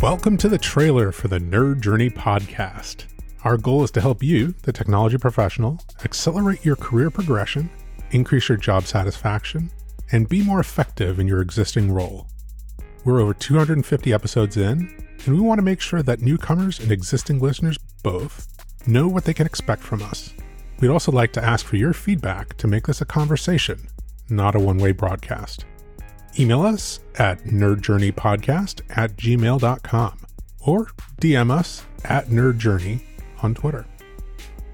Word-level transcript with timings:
Welcome 0.00 0.38
to 0.38 0.48
the 0.48 0.56
trailer 0.56 1.12
for 1.12 1.28
the 1.28 1.38
Nerd 1.38 1.82
Journey 1.82 2.08
podcast. 2.08 3.04
Our 3.44 3.58
goal 3.58 3.84
is 3.84 3.90
to 3.90 4.00
help 4.00 4.22
you, 4.22 4.54
the 4.62 4.72
technology 4.72 5.18
professional, 5.18 5.78
accelerate 6.02 6.64
your 6.64 6.76
career 6.76 7.10
progression, 7.10 7.68
increase 8.10 8.48
your 8.48 8.56
job 8.56 8.84
satisfaction, 8.84 9.70
and 10.10 10.26
be 10.26 10.42
more 10.42 10.58
effective 10.58 11.20
in 11.20 11.28
your 11.28 11.42
existing 11.42 11.92
role. 11.92 12.28
We're 13.04 13.20
over 13.20 13.34
250 13.34 14.10
episodes 14.10 14.56
in, 14.56 15.04
and 15.26 15.34
we 15.34 15.40
want 15.42 15.58
to 15.58 15.62
make 15.62 15.82
sure 15.82 16.02
that 16.02 16.22
newcomers 16.22 16.80
and 16.80 16.90
existing 16.90 17.38
listeners 17.38 17.76
both 18.02 18.48
know 18.86 19.06
what 19.06 19.24
they 19.24 19.34
can 19.34 19.44
expect 19.44 19.82
from 19.82 20.00
us. 20.00 20.32
We'd 20.80 20.88
also 20.88 21.12
like 21.12 21.34
to 21.34 21.44
ask 21.44 21.66
for 21.66 21.76
your 21.76 21.92
feedback 21.92 22.56
to 22.56 22.66
make 22.66 22.86
this 22.86 23.02
a 23.02 23.04
conversation, 23.04 23.88
not 24.30 24.54
a 24.54 24.60
one 24.60 24.78
way 24.78 24.92
broadcast. 24.92 25.66
Email 26.38 26.62
us 26.62 27.00
at 27.16 27.40
nerdjourneypodcast 27.44 28.82
at 28.90 29.16
gmail.com 29.16 30.18
or 30.60 30.86
DM 31.20 31.50
us 31.50 31.84
at 32.04 32.26
nerdjourney 32.26 33.02
on 33.42 33.54
Twitter. 33.54 33.86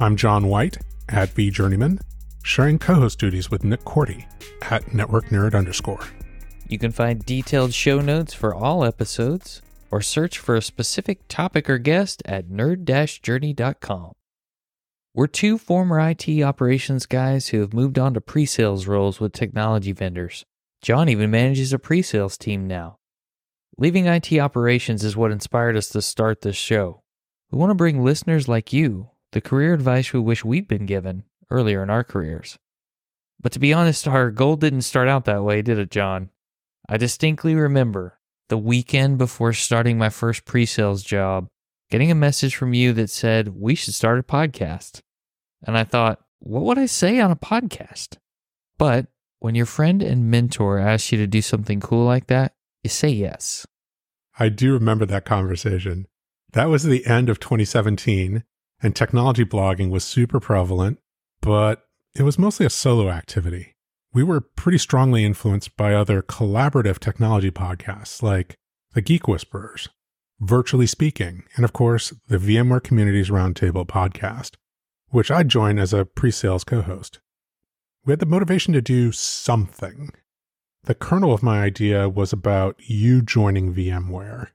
I'm 0.00 0.16
John 0.16 0.48
White 0.48 0.78
at 1.08 1.34
VJourneyman, 1.34 2.00
sharing 2.42 2.78
co-host 2.78 3.18
duties 3.18 3.50
with 3.50 3.64
Nick 3.64 3.84
Korte 3.84 4.24
at 4.62 4.94
Network 4.94 5.26
Nerd 5.26 5.54
underscore. 5.54 6.04
You 6.68 6.78
can 6.78 6.92
find 6.92 7.24
detailed 7.24 7.74
show 7.74 8.00
notes 8.00 8.32
for 8.32 8.54
all 8.54 8.84
episodes 8.84 9.60
or 9.90 10.00
search 10.00 10.38
for 10.38 10.56
a 10.56 10.62
specific 10.62 11.28
topic 11.28 11.68
or 11.68 11.78
guest 11.78 12.22
at 12.24 12.48
nerd-journey.com. 12.48 14.12
We're 15.14 15.26
two 15.26 15.58
former 15.58 16.00
IT 16.00 16.42
operations 16.42 17.04
guys 17.04 17.48
who 17.48 17.60
have 17.60 17.74
moved 17.74 17.98
on 17.98 18.14
to 18.14 18.20
pre-sales 18.22 18.86
roles 18.86 19.20
with 19.20 19.32
technology 19.32 19.92
vendors. 19.92 20.46
John 20.82 21.08
even 21.08 21.30
manages 21.30 21.72
a 21.72 21.78
pre 21.78 22.02
sales 22.02 22.36
team 22.36 22.66
now. 22.66 22.98
Leaving 23.78 24.06
IT 24.06 24.32
operations 24.38 25.04
is 25.04 25.16
what 25.16 25.30
inspired 25.30 25.76
us 25.76 25.88
to 25.90 26.02
start 26.02 26.40
this 26.40 26.56
show. 26.56 27.02
We 27.50 27.58
want 27.58 27.70
to 27.70 27.76
bring 27.76 28.04
listeners 28.04 28.48
like 28.48 28.72
you 28.72 29.10
the 29.30 29.40
career 29.40 29.72
advice 29.72 30.12
we 30.12 30.20
wish 30.20 30.44
we'd 30.44 30.68
been 30.68 30.84
given 30.84 31.24
earlier 31.50 31.82
in 31.82 31.88
our 31.88 32.04
careers. 32.04 32.58
But 33.40 33.52
to 33.52 33.58
be 33.58 33.72
honest, 33.72 34.06
our 34.06 34.30
goal 34.30 34.56
didn't 34.56 34.82
start 34.82 35.08
out 35.08 35.24
that 35.24 35.42
way, 35.42 35.62
did 35.62 35.78
it, 35.78 35.90
John? 35.90 36.30
I 36.88 36.96
distinctly 36.96 37.54
remember 37.54 38.18
the 38.48 38.58
weekend 38.58 39.18
before 39.18 39.52
starting 39.52 39.96
my 39.96 40.10
first 40.10 40.44
pre 40.44 40.66
sales 40.66 41.02
job, 41.02 41.46
getting 41.90 42.10
a 42.10 42.16
message 42.16 42.56
from 42.56 42.74
you 42.74 42.92
that 42.94 43.08
said 43.08 43.48
we 43.48 43.74
should 43.74 43.94
start 43.94 44.18
a 44.18 44.22
podcast. 44.22 45.00
And 45.64 45.78
I 45.78 45.84
thought, 45.84 46.20
what 46.40 46.64
would 46.64 46.78
I 46.78 46.86
say 46.86 47.20
on 47.20 47.30
a 47.30 47.36
podcast? 47.36 48.16
But 48.78 49.06
when 49.42 49.56
your 49.56 49.66
friend 49.66 50.04
and 50.04 50.30
mentor 50.30 50.78
asks 50.78 51.10
you 51.10 51.18
to 51.18 51.26
do 51.26 51.42
something 51.42 51.80
cool 51.80 52.06
like 52.06 52.28
that, 52.28 52.54
you 52.84 52.88
say 52.88 53.08
yes. 53.08 53.66
I 54.38 54.48
do 54.48 54.72
remember 54.72 55.04
that 55.06 55.24
conversation. 55.24 56.06
That 56.52 56.68
was 56.68 56.84
the 56.84 57.04
end 57.06 57.28
of 57.28 57.40
2017, 57.40 58.44
and 58.80 58.94
technology 58.94 59.44
blogging 59.44 59.90
was 59.90 60.04
super 60.04 60.38
prevalent, 60.38 61.00
but 61.40 61.82
it 62.14 62.22
was 62.22 62.38
mostly 62.38 62.66
a 62.66 62.70
solo 62.70 63.08
activity. 63.08 63.74
We 64.14 64.22
were 64.22 64.40
pretty 64.40 64.78
strongly 64.78 65.24
influenced 65.24 65.76
by 65.76 65.92
other 65.92 66.22
collaborative 66.22 67.00
technology 67.00 67.50
podcasts 67.50 68.22
like 68.22 68.54
The 68.94 69.02
Geek 69.02 69.26
Whisperers, 69.26 69.88
Virtually 70.38 70.86
Speaking, 70.86 71.42
and 71.56 71.64
of 71.64 71.72
course, 71.72 72.12
the 72.28 72.38
VMware 72.38 72.84
Communities 72.84 73.28
Roundtable 73.28 73.88
podcast, 73.88 74.52
which 75.08 75.32
I 75.32 75.42
joined 75.42 75.80
as 75.80 75.92
a 75.92 76.04
pre 76.04 76.30
sales 76.30 76.62
co 76.62 76.82
host 76.82 77.18
we 78.04 78.12
had 78.12 78.20
the 78.20 78.26
motivation 78.26 78.74
to 78.74 78.82
do 78.82 79.12
something. 79.12 80.10
The 80.84 80.94
kernel 80.94 81.32
of 81.32 81.42
my 81.42 81.62
idea 81.62 82.08
was 82.08 82.32
about 82.32 82.76
you 82.78 83.22
joining 83.22 83.72
VMware. 83.72 84.48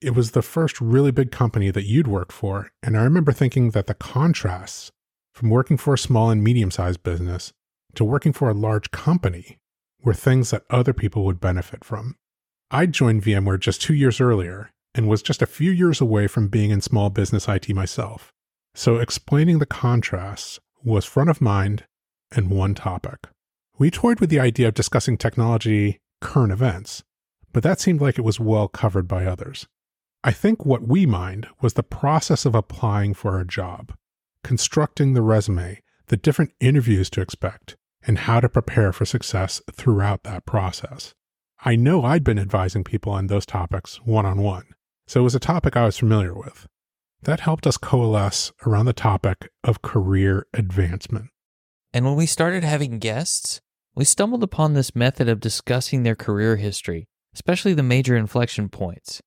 It 0.00 0.14
was 0.14 0.30
the 0.30 0.40
first 0.40 0.80
really 0.80 1.10
big 1.10 1.30
company 1.30 1.70
that 1.70 1.84
you'd 1.84 2.06
worked 2.06 2.32
for, 2.32 2.70
and 2.82 2.96
I 2.96 3.02
remember 3.02 3.32
thinking 3.32 3.72
that 3.72 3.86
the 3.86 3.94
contrasts 3.94 4.90
from 5.34 5.50
working 5.50 5.76
for 5.76 5.92
a 5.92 5.98
small 5.98 6.30
and 6.30 6.42
medium 6.42 6.70
sized 6.70 7.02
business 7.02 7.52
to 7.94 8.04
working 8.04 8.32
for 8.32 8.48
a 8.48 8.54
large 8.54 8.90
company 8.90 9.58
were 10.02 10.14
things 10.14 10.50
that 10.50 10.64
other 10.70 10.94
people 10.94 11.26
would 11.26 11.40
benefit 11.40 11.84
from. 11.84 12.16
I'd 12.70 12.92
joined 12.92 13.22
VMware 13.22 13.60
just 13.60 13.82
two 13.82 13.94
years 13.94 14.20
earlier 14.20 14.70
and 14.94 15.06
was 15.06 15.22
just 15.22 15.42
a 15.42 15.46
few 15.46 15.70
years 15.70 16.00
away 16.00 16.26
from 16.26 16.48
being 16.48 16.70
in 16.70 16.80
small 16.80 17.10
business 17.10 17.46
IT 17.46 17.68
myself. 17.70 18.32
So 18.74 18.96
explaining 18.96 19.58
the 19.58 19.66
contrasts 19.66 20.58
was 20.82 21.04
front 21.04 21.28
of 21.28 21.42
mind 21.42 21.84
and 22.32 22.50
one 22.50 22.74
topic. 22.74 23.28
We 23.78 23.90
toyed 23.90 24.20
with 24.20 24.30
the 24.30 24.40
idea 24.40 24.68
of 24.68 24.74
discussing 24.74 25.16
technology 25.16 26.00
current 26.20 26.52
events, 26.52 27.02
but 27.52 27.62
that 27.62 27.80
seemed 27.80 28.00
like 28.00 28.18
it 28.18 28.24
was 28.24 28.38
well 28.38 28.68
covered 28.68 29.08
by 29.08 29.24
others. 29.24 29.66
I 30.22 30.32
think 30.32 30.66
what 30.66 30.86
we 30.86 31.06
mind 31.06 31.46
was 31.62 31.72
the 31.72 31.82
process 31.82 32.44
of 32.44 32.54
applying 32.54 33.14
for 33.14 33.40
a 33.40 33.46
job, 33.46 33.94
constructing 34.44 35.14
the 35.14 35.22
resume, 35.22 35.80
the 36.08 36.16
different 36.16 36.52
interviews 36.60 37.08
to 37.10 37.22
expect, 37.22 37.76
and 38.06 38.18
how 38.18 38.40
to 38.40 38.48
prepare 38.48 38.92
for 38.92 39.04
success 39.04 39.62
throughout 39.72 40.24
that 40.24 40.44
process. 40.44 41.14
I 41.64 41.76
know 41.76 42.04
I'd 42.04 42.24
been 42.24 42.38
advising 42.38 42.84
people 42.84 43.12
on 43.12 43.26
those 43.26 43.46
topics 43.46 43.96
one 44.04 44.26
on 44.26 44.42
one, 44.42 44.66
so 45.06 45.20
it 45.20 45.24
was 45.24 45.34
a 45.34 45.40
topic 45.40 45.76
I 45.76 45.84
was 45.86 45.98
familiar 45.98 46.34
with. 46.34 46.66
That 47.22 47.40
helped 47.40 47.66
us 47.66 47.76
coalesce 47.76 48.52
around 48.66 48.86
the 48.86 48.92
topic 48.92 49.50
of 49.62 49.82
career 49.82 50.46
advancement. 50.54 51.28
And 51.92 52.04
when 52.04 52.14
we 52.14 52.26
started 52.26 52.62
having 52.62 52.98
guests, 52.98 53.60
we 53.94 54.04
stumbled 54.04 54.42
upon 54.42 54.74
this 54.74 54.94
method 54.94 55.28
of 55.28 55.40
discussing 55.40 56.02
their 56.02 56.14
career 56.14 56.56
history, 56.56 57.08
especially 57.34 57.74
the 57.74 57.82
major 57.82 58.16
inflection 58.16 58.68
points. 58.68 59.20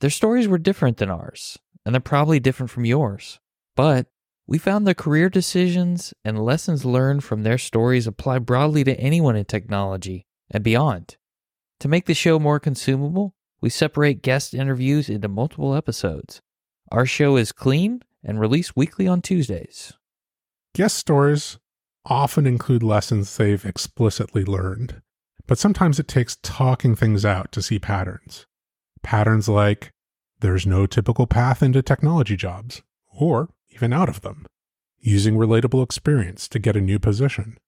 Their 0.00 0.10
stories 0.10 0.48
were 0.48 0.58
different 0.58 0.96
than 0.96 1.10
ours, 1.10 1.58
and 1.84 1.94
they're 1.94 2.00
probably 2.00 2.40
different 2.40 2.70
from 2.70 2.84
yours. 2.84 3.38
But 3.74 4.06
we 4.46 4.58
found 4.58 4.86
the 4.86 4.94
career 4.94 5.28
decisions 5.28 6.14
and 6.24 6.44
lessons 6.44 6.84
learned 6.84 7.24
from 7.24 7.42
their 7.42 7.58
stories 7.58 8.06
apply 8.06 8.38
broadly 8.38 8.84
to 8.84 8.98
anyone 8.98 9.36
in 9.36 9.44
technology 9.44 10.24
and 10.50 10.64
beyond. 10.64 11.16
To 11.80 11.88
make 11.88 12.06
the 12.06 12.14
show 12.14 12.38
more 12.38 12.60
consumable, 12.60 13.34
we 13.60 13.68
separate 13.68 14.22
guest 14.22 14.54
interviews 14.54 15.10
into 15.10 15.28
multiple 15.28 15.74
episodes. 15.74 16.40
Our 16.90 17.04
show 17.04 17.36
is 17.36 17.52
clean 17.52 18.02
and 18.24 18.40
released 18.40 18.76
weekly 18.76 19.06
on 19.06 19.20
Tuesdays. 19.20 19.92
Guest 20.74 20.96
stories 20.96 21.58
often 22.06 22.46
include 22.46 22.82
lessons 22.82 23.36
they've 23.36 23.64
explicitly 23.64 24.44
learned, 24.44 25.02
but 25.46 25.58
sometimes 25.58 25.98
it 25.98 26.08
takes 26.08 26.38
talking 26.42 26.94
things 26.94 27.24
out 27.24 27.52
to 27.52 27.62
see 27.62 27.78
patterns. 27.78 28.46
Patterns 29.02 29.48
like, 29.48 29.90
there's 30.40 30.66
no 30.66 30.86
typical 30.86 31.26
path 31.26 31.62
into 31.62 31.82
technology 31.82 32.36
jobs, 32.36 32.82
or 33.12 33.48
even 33.70 33.92
out 33.92 34.08
of 34.08 34.20
them. 34.20 34.46
Using 35.00 35.34
relatable 35.34 35.82
experience 35.82 36.48
to 36.48 36.58
get 36.58 36.76
a 36.76 36.80
new 36.80 36.98
position. 36.98 37.58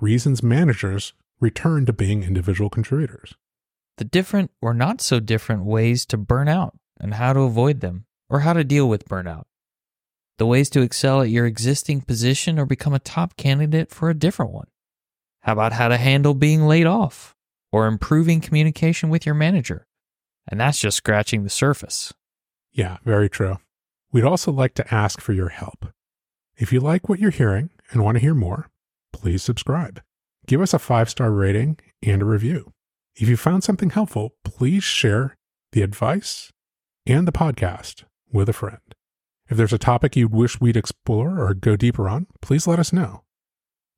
Reasons 0.00 0.42
managers 0.42 1.14
return 1.40 1.86
to 1.86 1.92
being 1.92 2.22
individual 2.22 2.70
contributors. 2.70 3.34
The 3.96 4.04
different 4.04 4.50
or 4.60 4.74
not 4.74 5.00
so 5.00 5.20
different 5.20 5.64
ways 5.64 6.04
to 6.06 6.16
burn 6.16 6.48
out 6.48 6.76
and 7.00 7.14
how 7.14 7.32
to 7.32 7.40
avoid 7.40 7.80
them, 7.80 8.04
or 8.28 8.40
how 8.40 8.52
to 8.52 8.64
deal 8.64 8.88
with 8.88 9.08
burnout 9.08 9.44
the 10.38 10.46
ways 10.46 10.68
to 10.70 10.82
excel 10.82 11.22
at 11.22 11.30
your 11.30 11.46
existing 11.46 12.02
position 12.02 12.58
or 12.58 12.66
become 12.66 12.94
a 12.94 12.98
top 12.98 13.36
candidate 13.36 13.90
for 13.90 14.10
a 14.10 14.14
different 14.14 14.52
one. 14.52 14.68
How 15.40 15.52
about 15.52 15.72
how 15.72 15.88
to 15.88 15.96
handle 15.96 16.34
being 16.34 16.66
laid 16.66 16.86
off 16.86 17.34
or 17.72 17.86
improving 17.86 18.40
communication 18.40 19.08
with 19.08 19.24
your 19.24 19.34
manager? 19.34 19.86
And 20.48 20.60
that's 20.60 20.80
just 20.80 20.96
scratching 20.96 21.44
the 21.44 21.50
surface. 21.50 22.12
Yeah, 22.72 22.98
very 23.04 23.28
true. 23.28 23.58
We'd 24.12 24.24
also 24.24 24.52
like 24.52 24.74
to 24.74 24.94
ask 24.94 25.20
for 25.20 25.32
your 25.32 25.48
help. 25.48 25.86
If 26.56 26.72
you 26.72 26.80
like 26.80 27.08
what 27.08 27.18
you're 27.18 27.30
hearing 27.30 27.70
and 27.90 28.02
want 28.02 28.16
to 28.16 28.20
hear 28.20 28.34
more, 28.34 28.70
please 29.12 29.42
subscribe. 29.42 30.02
Give 30.46 30.60
us 30.60 30.74
a 30.74 30.78
five 30.78 31.10
star 31.10 31.30
rating 31.30 31.78
and 32.02 32.22
a 32.22 32.26
review. 32.26 32.72
If 33.16 33.28
you 33.28 33.36
found 33.36 33.64
something 33.64 33.90
helpful, 33.90 34.34
please 34.44 34.84
share 34.84 35.36
the 35.72 35.82
advice 35.82 36.52
and 37.06 37.26
the 37.26 37.32
podcast 37.32 38.04
with 38.32 38.48
a 38.48 38.52
friend. 38.52 38.80
If 39.48 39.56
there's 39.56 39.72
a 39.72 39.78
topic 39.78 40.16
you'd 40.16 40.32
wish 40.32 40.60
we'd 40.60 40.76
explore 40.76 41.40
or 41.40 41.54
go 41.54 41.76
deeper 41.76 42.08
on, 42.08 42.26
please 42.40 42.66
let 42.66 42.80
us 42.80 42.92
know. 42.92 43.22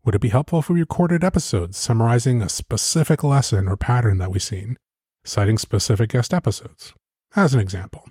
Would 0.05 0.15
it 0.15 0.21
be 0.21 0.29
helpful 0.29 0.59
if 0.59 0.69
we 0.69 0.81
recorded 0.81 1.25
episodes 1.25 1.79
summarizing 1.79 2.43
a 2.43 2.49
specific 2.49 3.25
lesson 3.25 3.67
or 3.67 3.77
pattern 3.77 4.19
that 4.19 4.31
we've 4.31 4.43
seen, 4.43 4.77
citing 5.25 5.59
specific 5.59 6.11
guest 6.11 6.35
episodes, 6.35 6.93
as 7.35 7.55
an 7.55 7.61
example? 7.61 8.05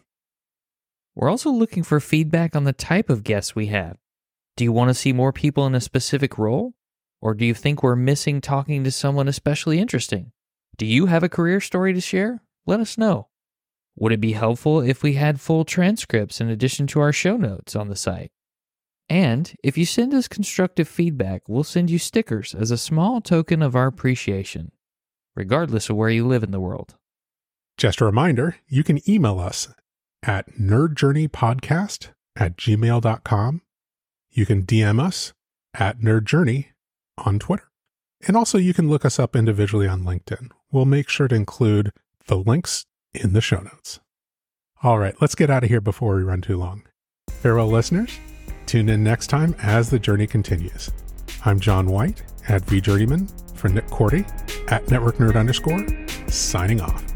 We're 1.16 1.30
also 1.30 1.52
looking 1.52 1.84
for 1.84 2.00
feedback 2.00 2.56
on 2.56 2.64
the 2.64 2.74
type 2.74 3.10
of 3.10 3.24
guests 3.24 3.56
we 3.56 3.68
have. 3.68 3.98
Do 4.56 4.64
you 4.64 4.72
want 4.72 4.90
to 4.90 4.96
see 4.96 5.14
more 5.14 5.32
people 5.32 5.66
in 5.68 5.76
a 5.76 5.82
specific 5.82 6.38
role? 6.38 6.74
Or 7.22 7.34
do 7.34 7.46
you 7.46 7.54
think 7.54 7.82
we're 7.82 7.96
missing 7.96 8.42
talking 8.42 8.84
to 8.84 8.92
someone 8.92 9.28
especially 9.28 9.80
interesting? 9.80 10.32
Do 10.78 10.86
you 10.86 11.08
have 11.08 11.24
a 11.24 11.30
career 11.30 11.60
story 11.62 11.94
to 11.94 12.02
share? 12.02 12.44
Let 12.66 12.80
us 12.80 12.98
know. 12.98 13.28
Would 13.98 14.14
it 14.14 14.22
be 14.22 14.34
helpful 14.34 14.80
if 14.80 15.02
we 15.02 15.14
had 15.14 15.42
full 15.42 15.66
transcripts 15.66 16.40
in 16.40 16.50
addition 16.50 16.86
to 16.88 17.00
our 17.00 17.12
show 17.12 17.36
notes 17.36 17.76
on 17.76 17.88
the 17.88 17.96
site? 17.96 18.32
And 19.10 19.54
if 19.64 19.78
you 19.78 19.86
send 19.86 20.14
us 20.14 20.28
constructive 20.28 20.88
feedback, 20.88 21.50
we'll 21.50 21.64
send 21.64 21.90
you 21.90 21.98
stickers 21.98 22.54
as 22.54 22.70
a 22.70 22.78
small 22.78 23.22
token 23.22 23.62
of 23.64 23.76
our 23.76 23.88
appreciation, 23.88 24.72
regardless 25.36 25.90
of 25.90 25.96
where 25.96 26.10
you 26.10 26.28
live 26.28 26.44
in 26.44 26.52
the 26.52 26.60
world. 26.60 26.96
Just 27.78 28.00
a 28.02 28.06
reminder, 28.06 28.58
you 28.68 28.84
can 28.84 29.00
email 29.10 29.40
us 29.40 29.70
at 30.22 30.52
nerdjourneypodcast 30.56 32.10
at 32.36 32.58
gmail.com. 32.58 33.62
You 34.30 34.46
can 34.46 34.64
DM 34.64 35.00
us 35.00 35.34
at 35.74 36.00
nerdjourney 36.00 36.68
on 37.18 37.40
Twitter. 37.40 37.72
And 38.28 38.36
also, 38.36 38.58
you 38.58 38.74
can 38.74 38.90
look 38.90 39.06
us 39.06 39.20
up 39.20 39.36
individually 39.36 39.88
on 39.88 40.04
LinkedIn. 40.04 40.50
We'll 40.72 40.86
make 40.86 41.10
sure 41.10 41.28
to 41.28 41.36
include 41.36 41.92
the 42.28 42.38
links 42.38 42.86
in 43.14 43.34
the 43.34 43.42
show 43.42 43.60
notes. 43.60 44.00
All 44.84 45.00
right, 45.00 45.16
let's 45.20 45.36
get 45.36 45.50
out 45.50 45.64
of 45.64 45.70
here 45.70 45.82
before 45.82 46.16
we 46.16 46.24
run 46.24 46.42
too 46.42 46.58
long. 46.58 46.84
Farewell, 47.30 47.68
listeners. 47.68 48.20
Tune 48.66 48.90
in 48.90 49.04
next 49.04 49.28
time 49.28 49.56
as 49.60 49.90
the 49.90 50.00
journey 50.00 50.28
continues. 50.28 50.92
I'm 51.46 51.60
John 51.60 51.88
White 51.88 52.24
at 52.50 52.64
vJourneyman 52.64 53.58
for 53.58 53.70
Nick 53.70 53.88
Korte 53.88 54.26
at 54.72 54.90
Network 54.92 55.18
Nerd 55.18 55.36
underscore, 55.36 55.86
signing 56.28 56.82
off. 56.82 57.07